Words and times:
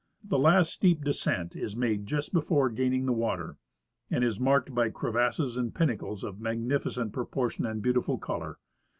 The 0.23 0.39
last 0.39 0.73
steep 0.73 1.03
descent 1.05 1.55
is 1.55 1.75
made 1.75 2.07
just 2.07 2.33
before 2.33 2.71
gaining 2.71 3.05
the 3.05 3.13
water, 3.13 3.57
and 4.09 4.23
is 4.23 4.39
marked 4.39 4.73
by 4.73 4.89
crevasses 4.89 5.57
and 5.57 5.75
pinnacles 5.75 6.23
of 6.23 6.41
magnificent 6.41 7.13
proportion 7.13 7.67
and 7.67 7.83
beautiful 7.83 8.17
color. 8.17 8.57